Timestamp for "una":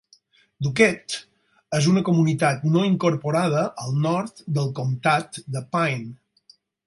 1.91-2.03